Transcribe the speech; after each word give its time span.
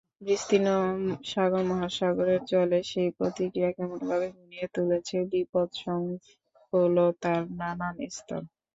বিস্তীর্ণ 0.21 0.67
সাগর-মহাসাগরের 1.25 2.41
জলে 2.51 2.79
সেই 2.91 3.09
প্রতিক্রিয়া 3.17 3.71
কেমনভাবে 3.71 4.27
ঘনিয়ে 4.31 4.67
তুলেছে 4.75 5.15
বিপদসংকুলতার 5.31 6.61
নানান 7.59 7.95
স্তর। 8.09 8.41